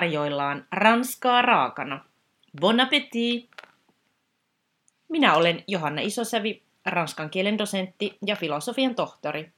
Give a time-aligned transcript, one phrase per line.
[0.00, 2.04] tarjoillaan ranskaa raakana.
[2.60, 3.50] Bon appétit!
[5.08, 9.52] Minä olen Johanna Isosävi, ranskan kielen dosentti ja filosofian tohtori.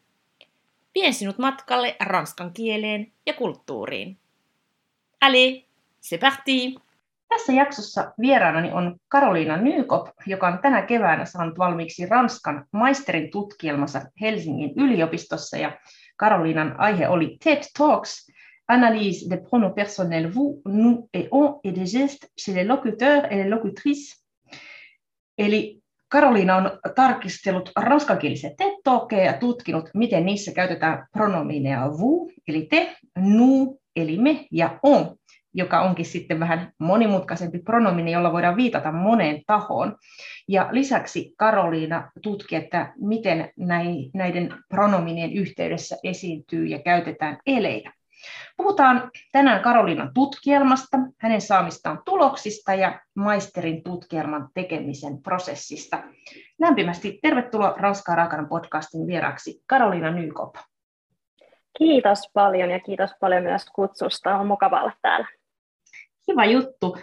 [0.94, 4.18] Vien sinut matkalle ranskan kieleen ja kulttuuriin.
[5.20, 5.62] Allez,
[6.00, 6.74] c'est parti!
[7.28, 14.00] Tässä jaksossa vieraanani on Karoliina Nykop, joka on tänä keväänä saanut valmiiksi Ranskan maisterin tutkielmansa
[14.20, 15.56] Helsingin yliopistossa.
[15.56, 15.78] Ja
[16.16, 18.32] Karoliinan aihe oli TED Talks,
[18.72, 23.36] analyse des pronoms personnels vous, nous et on et des gestes chez les locuteurs et
[23.36, 24.24] les locutrices.
[25.38, 32.96] Eli Karoliina on tarkistellut ranskankielisiä TED ja tutkinut, miten niissä käytetään pronomineja vous, eli te,
[33.18, 35.16] nous, eli me, ja on,
[35.54, 39.96] joka onkin sitten vähän monimutkaisempi pronomini, jolla voidaan viitata moneen tahoon.
[40.48, 43.50] Ja lisäksi Karoliina tutki, että miten
[44.14, 47.92] näiden pronominien yhteydessä esiintyy ja käytetään eleitä.
[48.56, 56.02] Puhutaan tänään Karoliinan tutkielmasta, hänen saamistaan tuloksista ja maisterin tutkielman tekemisen prosessista.
[56.60, 60.54] Lämpimästi tervetuloa Ranskaa raakanan podcastin vieraksi Karoliina Nykop.
[61.78, 64.36] Kiitos paljon ja kiitos paljon myös kutsusta.
[64.36, 65.28] On mukava olla täällä.
[66.26, 66.96] Kiva juttu.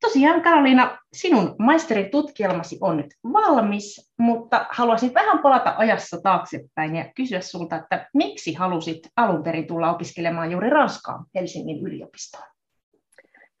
[0.00, 7.04] Tosiaan Karoliina, sinun maisterin tutkielmasi on nyt valmis, mutta haluaisin vähän palata ajassa taaksepäin ja
[7.14, 12.44] kysyä sinulta, että miksi halusit alun perin tulla opiskelemaan juuri Ranskaan Helsingin yliopistoon?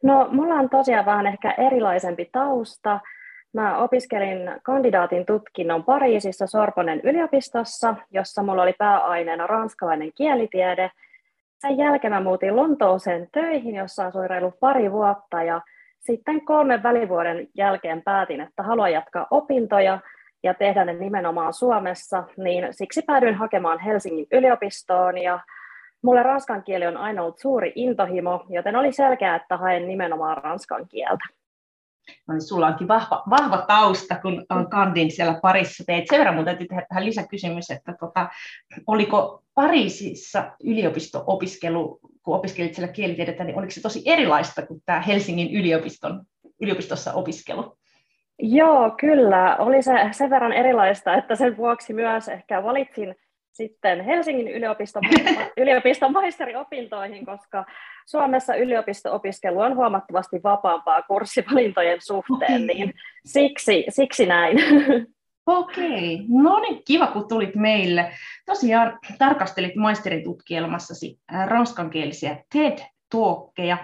[0.02, 3.00] No, mulla on tosiaan vähän ehkä erilaisempi tausta.
[3.52, 10.90] Mä opiskelin kandidaatin tutkinnon Pariisissa Sorbonen yliopistossa, jossa mulla oli pääaineena ranskalainen kielitiede.
[11.58, 15.60] Sen jälkeen mä muutin Lontooseen töihin, jossa asuin reilu pari vuotta ja
[16.00, 19.98] sitten kolmen välivuoden jälkeen päätin, että haluan jatkaa opintoja
[20.42, 25.40] ja tehdä ne nimenomaan Suomessa, niin siksi päädyin hakemaan Helsingin yliopistoon ja
[26.02, 30.88] mulle ranskan kieli on aina ollut suuri intohimo, joten oli selkeää, että haen nimenomaan ranskan
[30.88, 31.24] kieltä.
[32.28, 35.84] No niin, sulla onkin vahva, vahva tausta, kun on kandin siellä Pariisissa.
[35.86, 38.28] Teit sen verran, mutta täytyy tehdä tähän lisäkysymys, että tota,
[38.86, 45.54] oliko Pariisissa yliopisto-opiskelu, kun opiskelit siellä kielitiedettä, niin oliko se tosi erilaista kuin tämä Helsingin
[45.54, 46.22] yliopiston,
[46.60, 47.76] yliopistossa opiskelu?
[48.38, 49.56] Joo, kyllä.
[49.56, 53.14] Oli se sen verran erilaista, että sen vuoksi myös ehkä valitsin
[53.52, 55.02] sitten Helsingin yliopiston,
[55.62, 57.64] yliopiston maisteriopintoihin, koska
[58.06, 62.94] Suomessa yliopisto-opiskelu on huomattavasti vapaampaa kurssivalintojen suhteen, niin
[63.26, 64.58] siksi, siksi näin.
[65.46, 68.12] Okei, no niin, kiva kun tulit meille.
[68.46, 73.76] Tosiaan tarkastelit maisteritutkielmassasi ranskankielisiä TED-tuokkeja.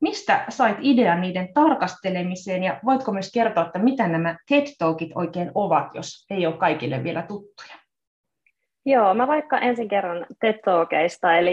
[0.00, 5.94] Mistä sait idean niiden tarkastelemiseen ja voitko myös kertoa, että mitä nämä TED-talkit oikein ovat,
[5.94, 7.81] jos ei ole kaikille vielä tuttuja?
[8.86, 11.52] Joo, mä vaikka ensin kerron TED-talkeista, eli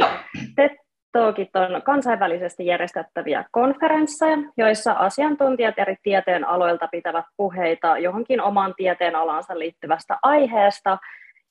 [0.55, 0.77] TED
[1.11, 9.15] Talkit on kansainvälisesti järjestettäviä konferensseja, joissa asiantuntijat eri tieteen aloilta pitävät puheita johonkin oman tieteen
[9.15, 10.97] alansa liittyvästä aiheesta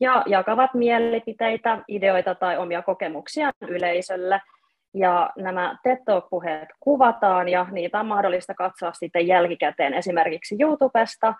[0.00, 4.40] ja jakavat mielipiteitä, ideoita tai omia kokemuksia yleisölle.
[4.94, 11.34] Ja nämä TED Talk-puheet kuvataan ja niitä on mahdollista katsoa sitten jälkikäteen esimerkiksi YouTubesta.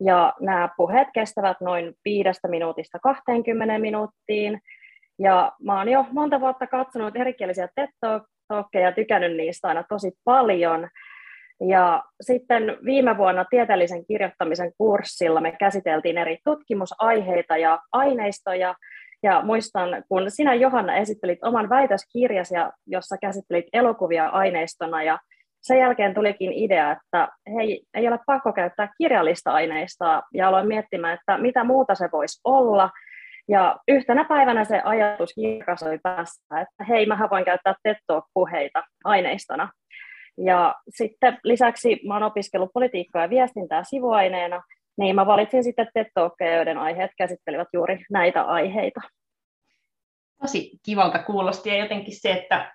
[0.00, 4.60] Ja nämä puheet kestävät noin viidestä minuutista 20 minuuttiin.
[5.18, 10.88] Ja mä oon jo monta vuotta katsonut erikielisiä TED-talkkeja ja tykännyt niistä aina tosi paljon.
[11.68, 18.74] Ja sitten viime vuonna tieteellisen kirjoittamisen kurssilla me käsiteltiin eri tutkimusaiheita ja aineistoja.
[19.22, 22.54] Ja muistan, kun sinä Johanna esittelit oman väitöskirjasi,
[22.86, 25.18] jossa käsittelit elokuvia aineistona ja
[25.62, 31.14] sen jälkeen tulikin idea, että hei, ei ole pakko käyttää kirjallista aineistoa ja aloin miettimään,
[31.14, 32.90] että mitä muuta se voisi olla–
[33.48, 37.96] ja yhtenä päivänä se ajatus kirkasoi päässä, että hei, mä voin käyttää TED
[38.34, 39.70] puheita aineistona.
[40.38, 44.62] Ja sitten lisäksi mä oon opiskellut politiikkaa ja viestintää sivuaineena,
[44.98, 46.06] niin mä valitsin sitten TED
[46.56, 49.00] joiden aiheet käsittelivät juuri näitä aiheita.
[50.40, 52.72] Tosi kivalta kuulosti ja jotenkin se, että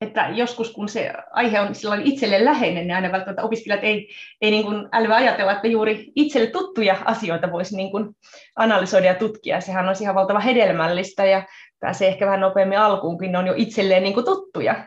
[0.00, 1.72] että joskus kun se aihe on
[2.04, 4.08] itselle läheinen, niin aina välttämättä opiskelijat ei,
[4.40, 8.16] ei niin kuin älyä ajatella, että juuri itselle tuttuja asioita voisi niin kuin
[8.56, 9.60] analysoida ja tutkia.
[9.60, 11.46] Sehän on ihan valtava hedelmällistä ja
[11.80, 14.86] pääsee ehkä vähän nopeammin alkuun, kun ne on jo itselleen niin kuin tuttuja.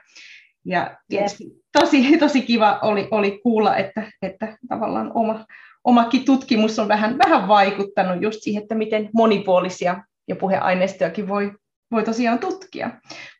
[0.66, 1.44] Ja tietysti
[1.80, 5.46] tosi, tosi kiva oli, oli kuulla, että, että tavallaan oma,
[5.84, 11.52] omakin tutkimus on vähän, vähän vaikuttanut just siihen, että miten monipuolisia ja puheaineistojakin voi,
[11.92, 12.90] voi tosiaan tutkia.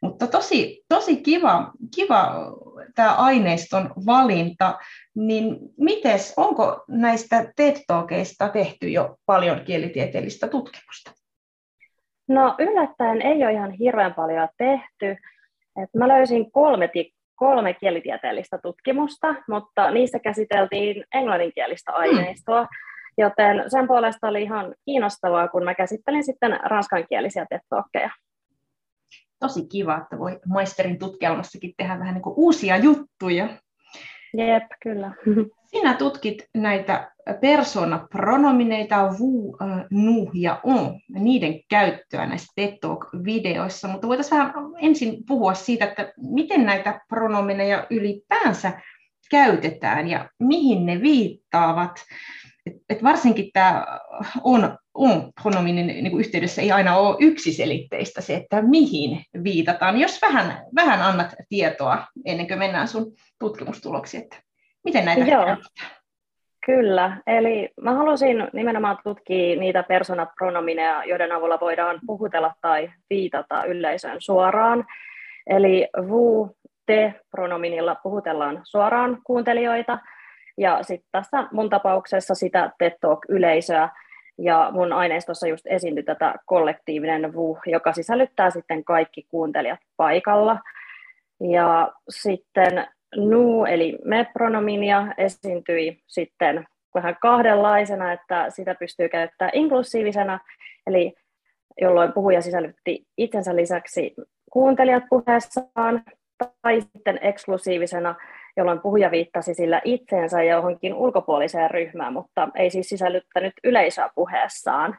[0.02, 2.34] Mutta tosi, tosi kiva, kiva
[2.96, 4.78] tämä aineiston valinta.
[5.16, 7.76] Niin mites, onko näistä ted
[8.54, 11.12] tehty jo paljon kielitieteellistä tutkimusta?
[12.28, 15.10] No yllättäen ei ole ihan hirveän paljon tehty.
[15.84, 16.90] Et mä löysin kolme
[17.38, 22.00] kolme kielitieteellistä tutkimusta, mutta niissä käsiteltiin englanninkielistä hmm.
[22.02, 22.68] aineistoa,
[23.18, 28.10] joten sen puolesta oli ihan kiinnostavaa, kun mä käsittelin sitten ranskankielisiä tettokkeja.
[29.40, 33.50] Tosi kiva, että voi maisterin tutkielmassakin tehdä vähän niin kuin uusia juttuja.
[34.34, 35.12] Jep, kyllä.
[35.72, 37.12] Sinä tutkit näitä
[37.42, 39.58] persona-pronomineita vous,
[39.92, 46.14] nous ja on, niiden käyttöä näissä TED Talk-videoissa, mutta voitaisiin vähän ensin puhua siitä, että
[46.18, 48.82] miten näitä pronomineja ylipäänsä
[49.30, 52.06] käytetään ja mihin ne viittaavat.
[52.68, 53.86] Et, et varsinkin tämä
[54.44, 60.00] on, on pronominen niin yhteydessä ei aina ole yksiselitteistä se, että mihin viitataan.
[60.00, 64.38] Jos vähän, vähän annat tietoa ennen kuin mennään sun tutkimustuloksiin, että
[64.84, 65.46] miten näitä Joo.
[65.46, 65.98] käytetään?
[66.66, 74.18] Kyllä, eli mä halusin nimenomaan tutkia niitä persona-pronomineja, joiden avulla voidaan puhutella tai viitata yleisöön
[74.20, 74.86] suoraan.
[75.50, 76.56] Eli vu,
[76.86, 80.00] te pronominilla puhutellaan suoraan kuuntelijoita,
[80.58, 83.90] ja sitten tässä mun tapauksessa sitä TED Talk-yleisöä,
[84.38, 90.60] ja mun aineistossa just esiintyi tätä kollektiivinen vu, joka sisällyttää sitten kaikki kuuntelijat paikalla.
[91.40, 100.40] Ja sitten nu, eli me-pronominia esiintyi sitten vähän kahdenlaisena, että sitä pystyy käyttämään inklusiivisena,
[100.88, 101.14] eli
[101.82, 104.16] jolloin puhuja sisällytti itsensä lisäksi
[104.52, 106.04] kuuntelijat puheessaan,
[106.62, 108.16] tai sitten eksklusiivisena,
[108.58, 114.98] jolloin puhuja viittasi sillä itseensä johonkin ulkopuoliseen ryhmään, mutta ei siis sisällyttänyt yleisöä puheessaan.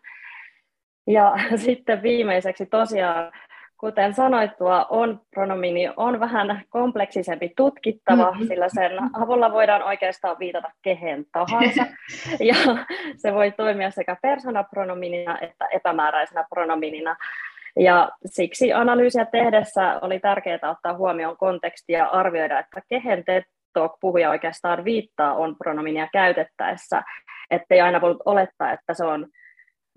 [1.07, 1.35] Ja
[1.65, 3.33] sitten viimeiseksi tosiaan
[3.81, 8.47] kuten sanoittua, on pronomini on vähän kompleksisempi tutkittava, mm-hmm.
[8.47, 11.87] sillä sen avulla voidaan oikeastaan viitata kehen tahansa.
[12.51, 12.55] ja
[13.17, 17.17] se voi toimia sekä persona-pronominina että epämääräisenä pronominina.
[17.79, 23.25] Ja siksi analyysiä tehdessä oli tärkeää ottaa huomioon konteksti ja arvioida, että kehen
[24.01, 27.03] puhuja oikeastaan viittaa on pronominia käytettäessä,
[27.51, 29.27] ettei aina voinut olettaa, että se on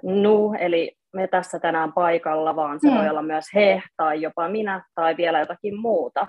[0.03, 2.97] nu, eli me tässä tänään paikalla, vaan se mm.
[2.97, 6.27] voi olla myös he tai jopa minä tai vielä jotakin muuta.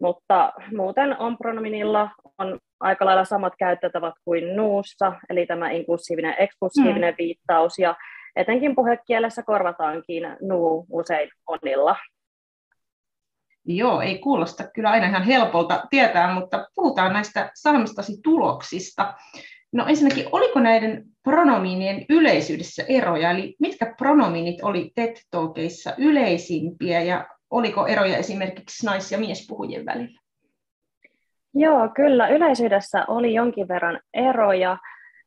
[0.00, 7.14] Mutta muuten on pronominilla on aika lailla samat käyttötavat kuin nuussa, eli tämä inklusiivinen eksklusiivinen
[7.14, 7.18] mm.
[7.18, 7.94] viittaus, ja
[8.36, 11.96] etenkin puhekielessä korvataankin nuu usein onilla.
[13.64, 19.14] Joo, ei kuulosta kyllä aina ihan helpolta tietää, mutta puhutaan näistä saamistasi tuloksista.
[19.72, 25.16] No ensinnäkin, oliko näiden pronomiinien yleisyydessä eroja, eli mitkä pronomiinit oli ted
[25.98, 30.20] yleisimpiä ja oliko eroja esimerkiksi nais- ja miespuhujien välillä?
[31.54, 32.28] Joo, kyllä.
[32.28, 34.76] Yleisyydessä oli jonkin verran eroja.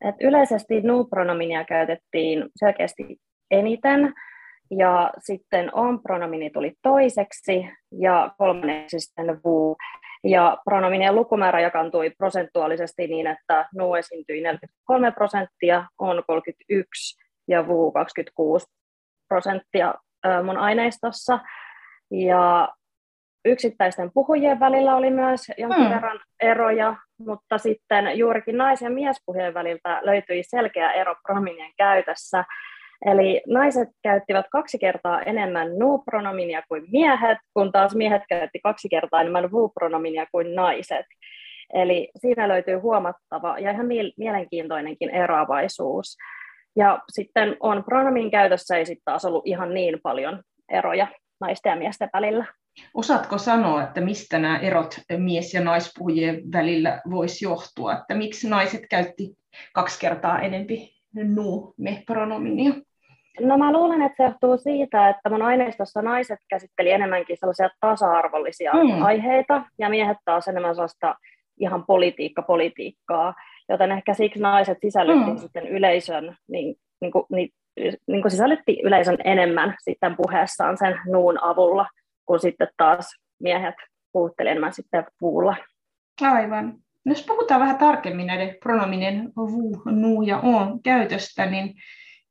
[0.07, 3.17] Et yleisesti nu-pronominia käytettiin selkeästi
[3.51, 4.13] eniten,
[4.77, 7.69] ja sitten on-pronomini tuli toiseksi,
[7.99, 9.75] ja kolmanneksi sitten vu.
[10.23, 17.91] Ja pronominien lukumäärä jakantui prosentuaalisesti niin, että nu esiintyi 43 prosenttia, on 31 ja vu
[17.91, 18.65] 26
[19.27, 19.93] prosenttia
[20.43, 21.39] mun aineistossa.
[22.11, 22.69] Ja
[23.45, 25.89] yksittäisten puhujien välillä oli myös jonkin hmm.
[25.89, 32.45] verran eroja, mutta sitten juurikin nais- ja miespuhujien väliltä löytyi selkeä ero pronominien käytössä.
[33.05, 39.21] Eli naiset käyttivät kaksi kertaa enemmän nu-pronominia kuin miehet, kun taas miehet käytti kaksi kertaa
[39.21, 41.05] enemmän vu-pronominia kuin naiset.
[41.73, 46.17] Eli siinä löytyy huomattava ja ihan mielenkiintoinenkin eroavaisuus.
[46.75, 51.07] Ja sitten on pronomin käytössä ei sitten taas ollut ihan niin paljon eroja
[51.39, 52.45] naisten ja miesten välillä.
[52.93, 57.93] Osaatko sanoa, että mistä nämä erot mies- ja naispuhujien välillä voisi johtua?
[57.93, 59.37] Että miksi naiset käytti
[59.73, 62.73] kaksi kertaa enempi nu-me-pronominia?
[63.39, 68.73] No mä luulen, että se johtuu siitä, että mun aineistossa naiset käsitteli enemmänkin sellaisia tasa-arvollisia
[68.73, 69.03] mm.
[69.03, 71.15] aiheita ja miehet taas enemmän sellaista
[71.59, 73.33] ihan politiikka-politiikkaa,
[73.69, 75.37] joten ehkä siksi naiset sisällytti mm.
[75.37, 77.49] sitten yleisön, niin, niin, kuin, niin,
[78.07, 81.85] niin kuin sisällytti yleisön enemmän sitten puheessaan sen nuun avulla,
[82.31, 83.75] kun sitten taas miehet
[84.11, 85.55] puhutteli enemmän sitten puulla.
[86.21, 86.65] Aivan.
[87.05, 91.73] No jos puhutaan vähän tarkemmin näiden pronominen vu, nu ja on käytöstä, niin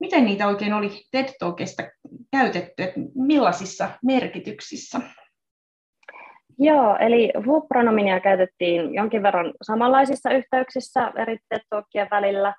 [0.00, 1.82] miten niitä oikein oli TED Talkista
[2.32, 5.00] käytetty, että millaisissa merkityksissä?
[6.58, 12.54] Joo, eli vu-pronominia käytettiin jonkin verran samanlaisissa yhteyksissä eri TED Talkien välillä.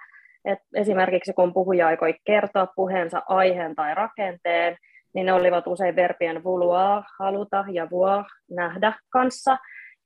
[0.46, 4.78] Et esimerkiksi kun puhuja aikoi kertoa puheensa aiheen tai rakenteen,
[5.14, 9.58] niin ne olivat usein verbien vouloir, haluta, ja voir, nähdä kanssa.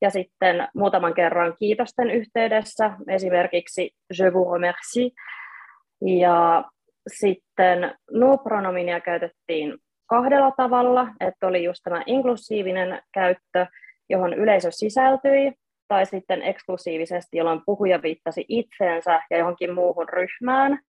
[0.01, 5.09] Ja sitten muutaman kerran kiitosten yhteydessä, esimerkiksi je vous remercie.
[6.19, 6.63] Ja
[7.07, 9.77] sitten nuo-pronominia käytettiin
[10.09, 13.65] kahdella tavalla, että oli just tämä inklusiivinen käyttö
[14.09, 15.53] johon yleisö sisältyi,
[15.88, 20.79] tai sitten eksklusiivisesti, jolloin puhuja viittasi itseensä ja johonkin muuhun ryhmään.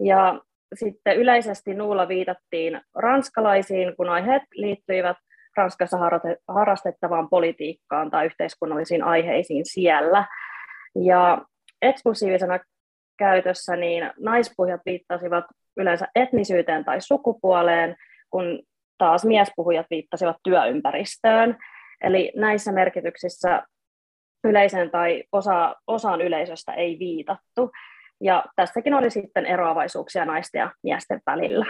[0.00, 0.40] Ja
[0.74, 5.16] sitten yleisesti nuulla viitattiin ranskalaisiin, kun aiheet liittyivät
[5.56, 5.98] Ranskassa
[6.48, 10.24] harrastettavaan politiikkaan tai yhteiskunnallisiin aiheisiin siellä.
[11.04, 11.44] Ja
[11.82, 12.58] eksklusiivisena
[13.18, 15.44] käytössä niin naispuhujat viittasivat
[15.76, 17.96] yleensä etnisyyteen tai sukupuoleen,
[18.30, 18.62] kun
[18.98, 21.56] taas miespuhujat viittasivat työympäristöön.
[22.02, 23.62] Eli näissä merkityksissä
[24.44, 27.70] yleisen tai osa, osaan yleisöstä ei viitattu.
[28.20, 31.66] Ja tässäkin oli sitten eroavaisuuksia naisten ja miesten välillä.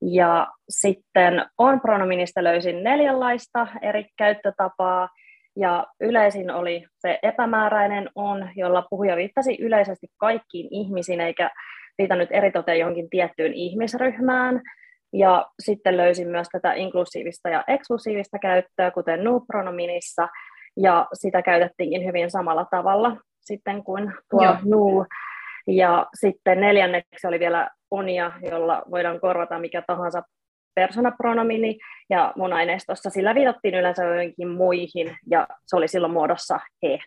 [0.00, 5.08] Ja sitten on pronominista löysin neljänlaista eri käyttötapaa,
[5.56, 11.50] ja yleisin oli se epämääräinen on, jolla puhuja viittasi yleisesti kaikkiin ihmisiin, eikä
[11.98, 14.60] viitannut eritoten johonkin tiettyyn ihmisryhmään.
[15.12, 20.28] Ja sitten löysin myös tätä inklusiivista ja eksklusiivista käyttöä, kuten nu-pronominissa,
[20.76, 24.56] ja sitä käytettiinkin hyvin samalla tavalla sitten kuin tuo Joo.
[24.64, 25.06] nu.
[25.66, 30.22] Ja sitten neljänneksi oli vielä onia, jolla voidaan korvata mikä tahansa
[30.74, 31.78] persoonapronomini,
[32.10, 36.98] ja mun aineistossa sillä viitattiin yleensä joihinkin muihin, ja se oli silloin muodossa he.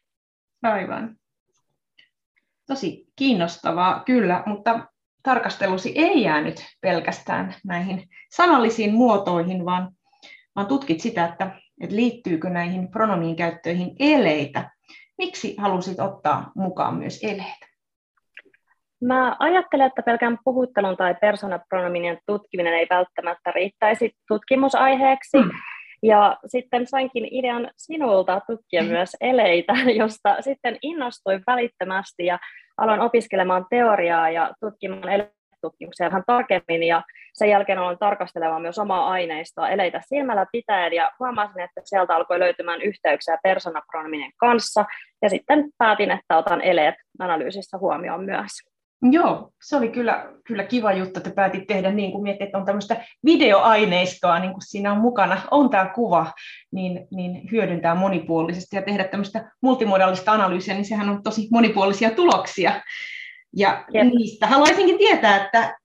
[0.63, 1.15] Aivan.
[2.67, 4.79] Tosi kiinnostavaa, kyllä, mutta
[5.23, 9.91] tarkastelusi ei jäänyt pelkästään näihin sanallisiin muotoihin, vaan,
[10.55, 14.71] vaan tutkit sitä, että, että liittyykö näihin pronomiin käyttöihin eleitä.
[15.17, 17.67] Miksi halusit ottaa mukaan myös eleitä?
[19.03, 25.37] Mä ajattelen, että pelkän puhuttelun tai persoonapronominien tutkiminen ei välttämättä riittäisi tutkimusaiheeksi.
[25.37, 25.51] Mm.
[26.03, 28.87] Ja sitten sainkin idean sinulta tutkia mm.
[28.87, 32.39] myös eleitä, josta sitten innostuin välittömästi ja
[32.77, 35.09] aloin opiskelemaan teoriaa ja tutkimaan
[35.65, 37.03] eletutkimuksia vähän tarkemmin ja
[37.33, 42.39] sen jälkeen aloin tarkastelemaan myös omaa aineistoa eleitä silmällä pitäen ja huomasin, että sieltä alkoi
[42.39, 44.85] löytymään yhteyksiä persoonapronominen kanssa
[45.21, 48.51] ja sitten päätin, että otan eleet analyysissä huomioon myös.
[49.11, 52.65] Joo, se oli kyllä, kyllä kiva juttu, että päätit tehdä niin kuin mietit, että on
[52.65, 56.31] tämmöistä videoaineistoa, niin kuin siinä on mukana, on tämä kuva,
[56.71, 62.81] niin, niin hyödyntää monipuolisesti ja tehdä tämmöistä multimodaalista analyysiä, niin sehän on tosi monipuolisia tuloksia.
[63.55, 64.07] Ja Jep.
[64.07, 65.77] niistä haluaisinkin tietää, että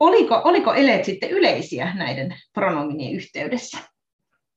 [0.00, 3.78] oliko, oliko eleet sitten yleisiä näiden pronominien yhteydessä?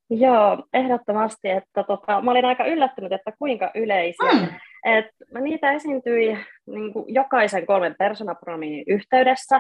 [0.10, 1.50] Joo, ehdottomasti.
[1.50, 4.32] Että tota, mä olin aika yllättynyt, että kuinka yleisiä.
[4.32, 4.48] Mm.
[4.86, 5.06] Et
[5.42, 9.60] niitä esiintyi niin kuin jokaisen kolmen persoonapronomiinin yhteydessä,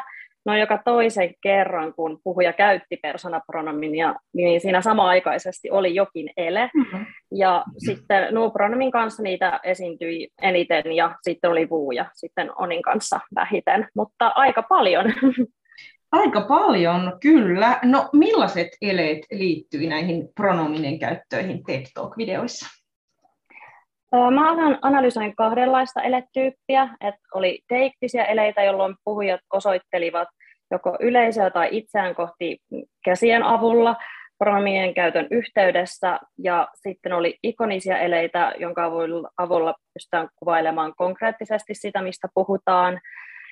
[0.49, 6.69] no joka toisen kerran, kun puhuja käytti persoonapronominia, niin siinä sama-aikaisesti oli jokin ele.
[6.73, 7.05] Mm-hmm.
[7.35, 13.19] Ja sitten nu-pronomin kanssa niitä esiintyi eniten ja sitten oli vuu ja sitten onin kanssa
[13.35, 15.05] vähiten, mutta aika paljon.
[16.11, 17.79] Aika paljon, kyllä.
[17.83, 22.79] No millaiset eleet liittyy näihin pronominen käyttöihin TED Talk-videoissa?
[24.11, 30.27] Mä analysoin kahdenlaista eletyyppiä, että oli teiktisiä eleitä, jolloin puhujat osoittelivat
[30.71, 32.57] joko yleisöä tai itseään kohti
[33.05, 33.95] käsien avulla
[34.37, 38.85] pronomien käytön yhteydessä, ja sitten oli ikonisia eleitä, jonka
[39.37, 43.01] avulla pystytään kuvailemaan konkreettisesti sitä, mistä puhutaan,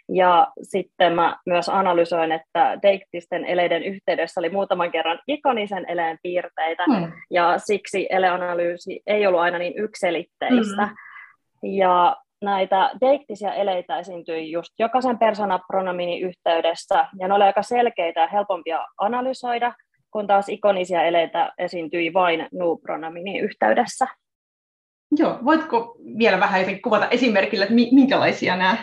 [0.09, 6.83] ja sitten mä myös analysoin, että deiktisten eleiden yhteydessä oli muutaman kerran ikonisen eleen piirteitä,
[6.87, 7.11] mm.
[7.31, 10.85] ja siksi eleanalyysi ei ollut aina niin ykselitteistä.
[10.85, 10.95] Mm.
[11.63, 18.27] Ja näitä deiktisiä eleitä esiintyi just jokaisen persoonapronominin yhteydessä, ja ne oli aika selkeitä ja
[18.27, 19.73] helpompia analysoida,
[20.11, 24.07] kun taas ikonisia eleitä esiintyi vain nu-pronominin yhteydessä.
[25.19, 28.77] Joo, voitko vielä vähän kuvata esimerkillä, että minkälaisia nämä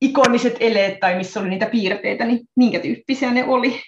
[0.00, 3.80] ikoniset eleet tai missä oli niitä piirteitä, niin minkä tyyppisiä ne oli?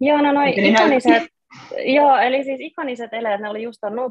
[0.00, 1.22] Joo, no noin ikoniset,
[1.78, 4.10] joo, eli siis ikoniset eleet, ne oli just tuon no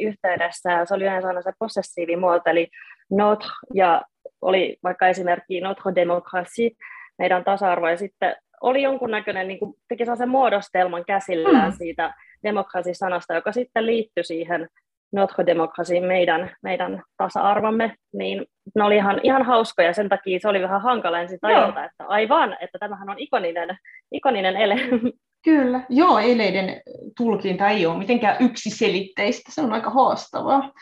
[0.00, 2.68] yhteydessä, ja se oli yleensä aina se possessiivimuoto, eli
[3.10, 4.02] notre, ja
[4.40, 6.70] oli vaikka esimerkki notre démocratie,
[7.18, 11.76] meidän tasa-arvo, ja sitten oli jonkunnäköinen, niin kuin teki sellaisen muodostelman käsillään mm.
[11.76, 14.68] siitä demokrasi-sanasta, joka sitten liittyi siihen
[15.12, 20.62] Notre Democracy, meidän, meidän tasa-arvomme, niin ne oli ihan, ihan hauskoja, sen takia se oli
[20.62, 23.78] vähän hankala ensin tajuta, että aivan, että tämähän on ikoninen,
[24.12, 24.74] ikoninen ele.
[25.44, 26.82] Kyllä, joo, eleiden
[27.16, 30.72] tulkinta ei ole mitenkään yksiselitteistä, se on aika haastavaa.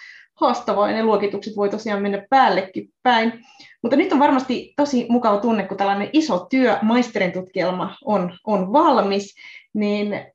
[0.40, 3.44] Haastavaa, ja ne luokitukset voi tosiaan mennä päällekin päin.
[3.82, 8.72] Mutta nyt on varmasti tosi mukava tunne, kun tällainen iso työ, maisterin tutkielma on, on
[8.72, 9.34] valmis,
[9.74, 10.26] niin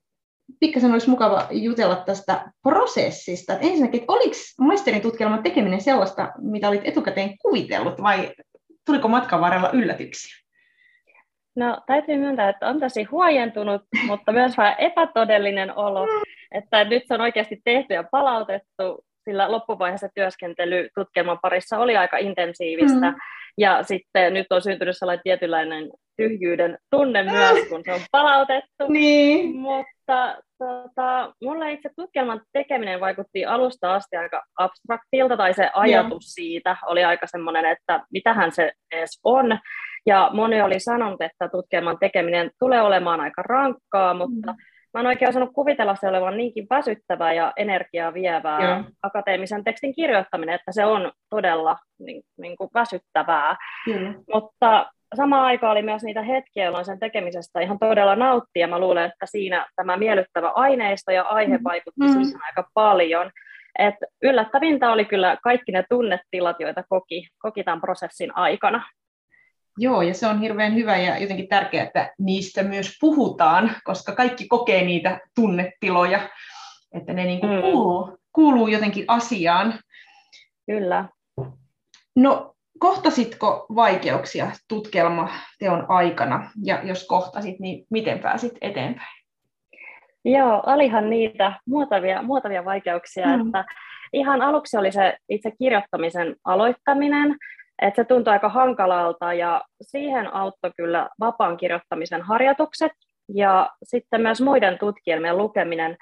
[0.60, 3.54] pikkasen olisi mukava jutella tästä prosessista.
[3.54, 8.32] Että ensinnäkin, että oliko maisterin tutkielman tekeminen sellaista, mitä olit etukäteen kuvitellut, vai
[8.86, 10.40] tuliko matkan varrella yllätyksiä?
[11.56, 16.08] No täytyy myöntää, että on tosi huojentunut, mutta myös vähän epätodellinen olo.
[16.52, 22.18] että nyt se on oikeasti tehty ja palautettu, sillä loppuvaiheessa työskentely tutkielman parissa oli aika
[22.18, 23.12] intensiivistä.
[23.12, 23.18] Mm.
[23.58, 28.88] Ja sitten nyt on syntynyt sellainen tietynlainen tyhjyyden tunne myös, kun se on palautettu.
[28.88, 29.56] Niin.
[29.56, 36.20] Mutta tota, mulle itse tutkielman tekeminen vaikutti alusta asti aika abstraktilta, tai se ajatus Joo.
[36.20, 39.60] siitä oli aika semmoinen, että mitähän se edes on.
[40.06, 44.58] Ja moni oli sanonut, että tutkielman tekeminen tulee olemaan aika rankkaa, mutta mm.
[44.94, 48.84] Mä en oikein osannut kuvitella se olevan niinkin väsyttävää ja energiaa vievää Joo.
[49.04, 53.58] akateemisen tekstin kirjoittaminen, että se on todella niin, niin kuin väsyttävää.
[53.88, 54.24] Mm.
[54.34, 58.80] Mutta samaan aikaan oli myös niitä hetkiä, jolloin sen tekemisestä ihan todella nautti, ja mä
[58.80, 61.64] luulen, että siinä tämä miellyttävä aineisto ja aihe mm.
[61.64, 62.12] vaikutti mm.
[62.12, 63.32] siihen aika paljon.
[63.80, 68.84] Et yllättävintä oli kyllä kaikki ne tunnetilat, joita koki, koki tämän prosessin aikana.
[69.82, 74.48] Joo, ja se on hirveän hyvä ja jotenkin tärkeää, että niistä myös puhutaan, koska kaikki
[74.48, 76.30] kokee niitä tunnetiloja,
[76.94, 77.62] että ne niin kuin mm.
[77.62, 79.74] kuuluu, kuuluu jotenkin asiaan.
[80.66, 81.06] Kyllä.
[82.16, 89.20] No, kohtasitko vaikeuksia tutkielmateon aikana, ja jos kohtasit, niin miten pääsit eteenpäin?
[90.26, 93.46] Joo, olihan niitä muotavia, muotavia vaikeuksia, mm.
[93.46, 93.66] että
[94.14, 97.36] ihan aluksi oli se itse kirjoittamisen aloittaminen,
[97.82, 102.92] että se tuntui aika hankalalta ja siihen auttoi kyllä vapaan kirjoittamisen harjoitukset
[103.34, 105.98] ja sitten myös muiden tutkielmien lukeminen,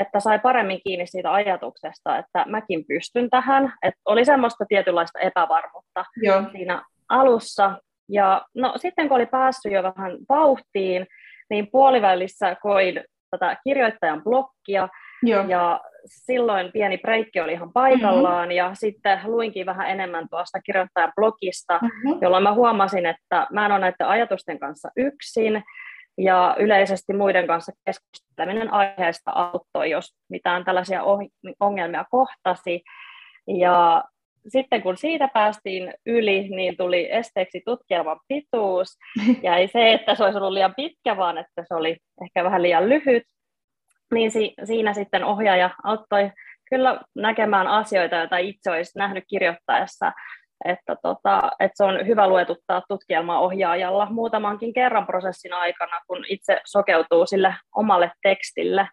[0.00, 6.04] että sai paremmin kiinni siitä ajatuksesta, että mäkin pystyn tähän, että oli semmoista tietynlaista epävarmuutta
[6.22, 6.42] Joo.
[6.52, 7.78] siinä alussa.
[8.08, 11.06] Ja no, sitten kun oli päässyt jo vähän vauhtiin,
[11.50, 14.88] niin puolivälissä koin tätä kirjoittajan blokkia,
[15.22, 15.44] Joo.
[15.48, 18.56] ja silloin pieni breikki oli ihan paikallaan, mm-hmm.
[18.56, 22.18] ja sitten luinkin vähän enemmän tuosta kirjoittajan blogista, mm-hmm.
[22.22, 25.62] jolloin mä huomasin, että mä en ole näiden ajatusten kanssa yksin,
[26.18, 31.02] ja yleisesti muiden kanssa keskusteleminen aiheesta auttoi, jos mitään tällaisia
[31.60, 32.82] ongelmia kohtasi.
[33.58, 34.04] Ja
[34.48, 38.98] sitten kun siitä päästiin yli, niin tuli esteeksi tutkielman pituus.
[39.42, 42.62] Ja ei se, että se olisi ollut liian pitkä, vaan että se oli ehkä vähän
[42.62, 43.22] liian lyhyt.
[44.14, 46.30] Niin si- siinä sitten ohjaaja auttoi
[46.70, 50.12] kyllä näkemään asioita, joita itse olisi nähnyt kirjoittaessa
[50.64, 56.60] että, tota, että se on hyvä luetuttaa tutkielmaa ohjaajalla muutamankin kerran prosessin aikana, kun itse
[56.64, 58.88] sokeutuu sille omalle tekstille.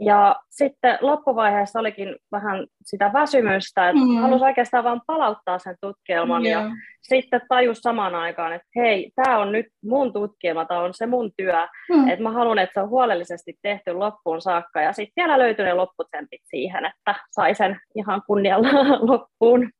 [0.00, 4.16] Ja sitten loppuvaiheessa olikin vähän sitä väsymystä, että mm.
[4.16, 6.62] halusi oikeastaan vain palauttaa sen tutkielman yeah.
[6.64, 6.70] ja
[7.02, 11.30] sitten tajus samaan aikaan, että hei, tämä on nyt mun tutkielma, tämä on se mun
[11.36, 12.08] työ, mm.
[12.08, 15.74] että mä haluan, että se on huolellisesti tehty loppuun saakka ja sitten vielä löytyi ne
[15.74, 18.68] lopputsempit siihen, että sai sen ihan kunnialla
[19.12, 19.70] loppuun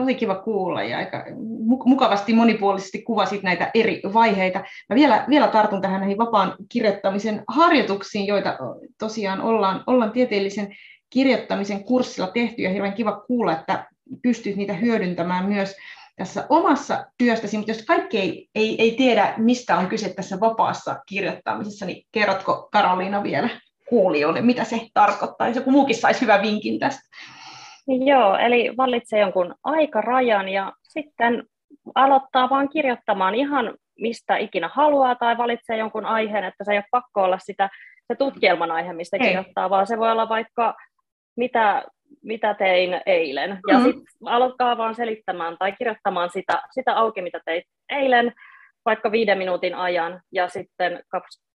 [0.00, 1.24] tosi kiva kuulla ja aika
[1.84, 4.64] mukavasti monipuolisesti kuvasit näitä eri vaiheita.
[4.88, 8.58] Mä vielä, vielä tartun tähän näihin vapaan kirjoittamisen harjoituksiin, joita
[8.98, 10.76] tosiaan ollaan, ollaan tieteellisen
[11.10, 13.88] kirjoittamisen kurssilla tehty ja hirveän kiva kuulla, että
[14.22, 15.76] pystyt niitä hyödyntämään myös
[16.16, 20.96] tässä omassa työstäsi, mutta jos kaikki ei, ei, ei tiedä, mistä on kyse tässä vapaassa
[21.06, 23.48] kirjoittamisessa, niin kerrotko Karoliina vielä
[23.88, 27.02] kuulijoille, mitä se tarkoittaa, jos joku muukin saisi hyvän vinkin tästä?
[27.98, 31.44] Joo, eli vallitsee jonkun aikarajan ja sitten
[31.94, 36.84] aloittaa vaan kirjoittamaan ihan mistä ikinä haluaa tai valitsee jonkun aiheen, että se ei ole
[36.90, 37.68] pakko olla sitä
[38.12, 39.26] se tutkielman aihe, mistä ei.
[39.26, 40.74] kirjoittaa, vaan se voi olla vaikka
[41.36, 41.84] mitä,
[42.22, 43.50] mitä tein eilen.
[43.50, 43.84] Ja mm-hmm.
[43.84, 48.32] sitten aloittaa vaan selittämään tai kirjoittamaan sitä, sitä auki, mitä teit eilen,
[48.84, 51.02] vaikka viiden minuutin ajan, ja sitten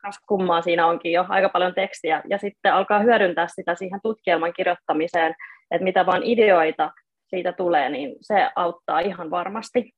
[0.03, 4.53] kas kummaa siinä onkin jo aika paljon tekstiä, ja sitten alkaa hyödyntää sitä siihen tutkielman
[4.53, 5.35] kirjoittamiseen,
[5.73, 6.91] että mitä vaan ideoita
[7.29, 9.91] siitä tulee, niin se auttaa ihan varmasti.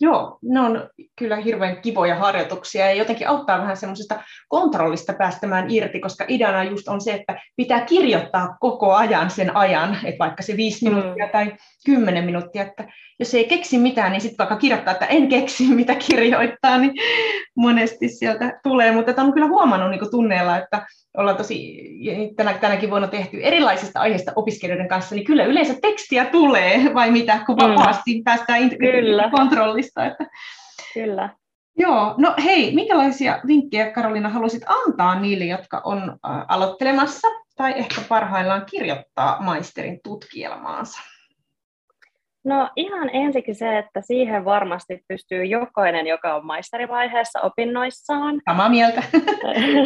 [0.00, 6.00] Joo, ne on kyllä hirveän kivoja harjoituksia ja jotenkin auttaa vähän semmoisesta kontrollista päästämään irti,
[6.00, 10.56] koska ideana just on se, että pitää kirjoittaa koko ajan sen ajan, että vaikka se
[10.56, 10.94] viisi mm.
[10.94, 11.52] minuuttia tai
[11.86, 12.84] kymmenen minuuttia, että
[13.18, 16.92] jos ei keksi mitään, niin sitten vaikka kirjoittaa, että en keksi mitä kirjoittaa, niin
[17.56, 21.80] monesti sieltä tulee, mutta on kyllä huomannut niin tunneella, että ollaan tosi
[22.36, 27.40] tänä, tänäkin vuonna tehty erilaisista aiheista opiskelijoiden kanssa, niin kyllä yleensä tekstiä tulee, vai mitä,
[27.46, 27.68] kun mm.
[27.68, 28.24] vapaasti mm.
[28.24, 29.30] päästään kyllä.
[29.30, 29.85] kontrollista.
[30.06, 30.26] Että...
[30.94, 31.28] Kyllä.
[31.78, 36.18] Joo, no hei, minkälaisia vinkkejä Karolina haluaisit antaa niille, jotka on
[36.48, 41.00] aloittelemassa tai ehkä parhaillaan kirjoittaa maisterin tutkielmaansa?
[42.46, 48.40] No ihan ensiksi se, että siihen varmasti pystyy jokainen, joka on maisterivaiheessa opinnoissaan.
[48.50, 49.02] Samaa mieltä.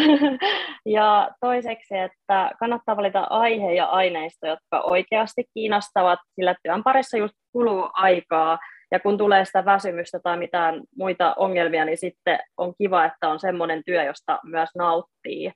[0.87, 7.35] ja toiseksi, että kannattaa valita aihe ja aineisto, jotka oikeasti kiinnostavat, sillä työn parissa just
[7.53, 8.59] kuluu aikaa,
[8.91, 13.41] ja kun tulee sitä väsymystä tai mitään muita ongelmia, niin sitten on kiva, että on
[13.41, 15.53] semmoinen työ, josta myös nauttii.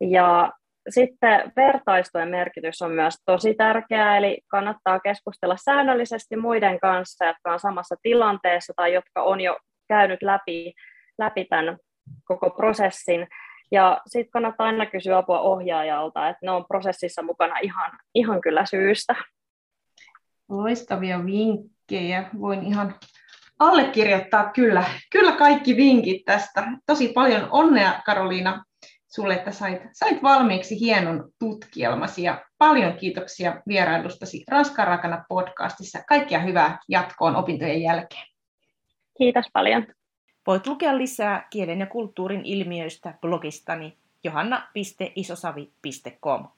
[0.00, 0.52] Ja
[0.88, 7.60] sitten vertaistojen merkitys on myös tosi tärkeää, eli kannattaa keskustella säännöllisesti muiden kanssa, jotka on
[7.60, 10.72] samassa tilanteessa tai jotka on jo käynyt läpi,
[11.18, 11.78] läpi tämän
[12.24, 13.26] koko prosessin.
[13.70, 18.66] Ja sitten kannattaa aina kysyä apua ohjaajalta, että ne on prosessissa mukana ihan, ihan kyllä
[18.66, 19.14] syystä.
[20.48, 21.77] Loistavia vinkkejä.
[22.40, 22.94] Voin ihan
[23.58, 26.64] allekirjoittaa kyllä, kyllä kaikki vinkit tästä.
[26.86, 28.64] Tosi paljon onnea Karoliina
[29.08, 36.02] sulle, että sait, sait valmiiksi hienon tutkielmasi ja paljon kiitoksia vierailustasi Ranskan rakana podcastissa.
[36.08, 38.26] Kaikkia hyvää jatkoon opintojen jälkeen.
[39.18, 39.86] Kiitos paljon.
[40.46, 46.57] Voit lukea lisää kielen ja kulttuurin ilmiöistä blogistani johanna.isosavi.com.